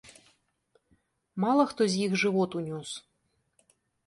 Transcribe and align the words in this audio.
Мала 1.43 1.63
хто 1.73 1.81
з 1.97 2.01
іх 2.07 2.11
жывот 2.23 2.51
унёс. 2.63 2.89